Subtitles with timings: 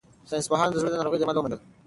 [0.29, 1.59] ساینس پوهانو د زړه د ناروغیو درمل وموندل.